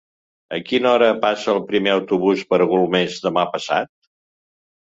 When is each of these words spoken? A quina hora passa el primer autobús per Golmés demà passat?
A 0.57 0.59
quina 0.69 0.87
hora 0.91 1.09
passa 1.25 1.51
el 1.53 1.61
primer 1.67 1.93
autobús 1.97 2.41
per 2.55 2.61
Golmés 2.75 3.21
demà 3.27 3.45
passat? 3.59 3.93